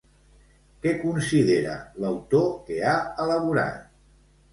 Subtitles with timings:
[0.85, 2.95] Què considera l'autor que ha
[3.27, 3.77] elaborat?